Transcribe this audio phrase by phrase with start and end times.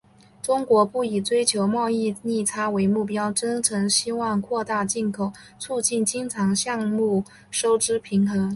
[0.41, 8.49] 中国不以追求贸易逆差为目标，真诚希望扩大进口，促进经常项目收支平衡。